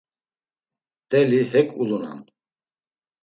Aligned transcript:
Mteli 1.05 1.41
hek 1.51 1.67
ulunan. 1.81 2.19